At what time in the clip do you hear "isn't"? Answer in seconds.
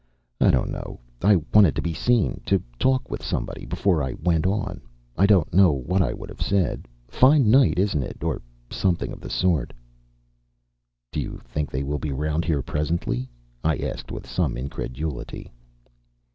7.77-8.01